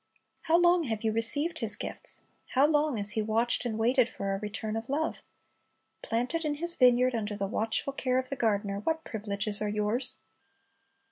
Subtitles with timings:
[0.49, 2.23] How long have you received His gifts?
[2.55, 5.21] How long has He watched and waited for a return of love?
[6.01, 10.17] Planted in His vineyard, under the watchful care of the gardener, what privileges are yours!